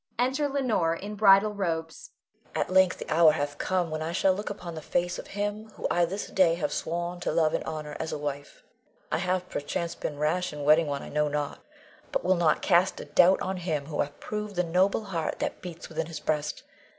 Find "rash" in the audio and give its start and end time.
10.17-10.53